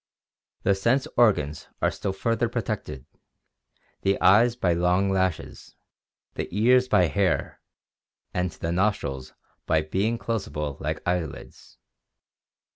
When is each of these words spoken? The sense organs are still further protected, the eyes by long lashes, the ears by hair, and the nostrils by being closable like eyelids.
The 0.63 0.73
sense 0.73 1.07
organs 1.15 1.67
are 1.79 1.91
still 1.91 2.11
further 2.11 2.49
protected, 2.49 3.05
the 4.01 4.19
eyes 4.19 4.55
by 4.55 4.73
long 4.73 5.11
lashes, 5.11 5.75
the 6.33 6.47
ears 6.49 6.87
by 6.87 7.05
hair, 7.05 7.61
and 8.33 8.49
the 8.49 8.71
nostrils 8.71 9.33
by 9.67 9.83
being 9.83 10.17
closable 10.17 10.79
like 10.79 11.03
eyelids. 11.07 11.77